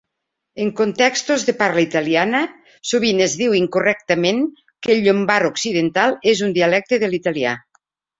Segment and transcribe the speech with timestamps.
[0.61, 2.39] En contextos de parla italiana,
[2.91, 4.41] sovint es diu incorrectament
[4.87, 7.53] que el llombard occidental és un dialecte de l'italià.